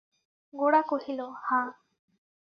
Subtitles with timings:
[0.53, 1.67] গোরা কহিল, হাঁ।